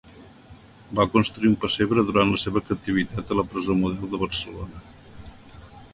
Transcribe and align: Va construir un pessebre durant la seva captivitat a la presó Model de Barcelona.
Va 0.99 1.05
construir 1.15 1.49
un 1.51 1.57
pessebre 1.65 2.05
durant 2.09 2.33
la 2.37 2.41
seva 2.45 2.65
captivitat 2.71 3.35
a 3.35 3.37
la 3.41 3.47
presó 3.53 3.79
Model 3.83 4.11
de 4.15 4.23
Barcelona. 4.27 4.83